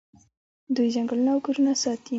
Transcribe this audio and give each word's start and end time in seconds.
دوی 0.75 0.87
ځنګلونه 0.95 1.29
او 1.33 1.39
کورونه 1.45 1.71
ساتي. 1.83 2.09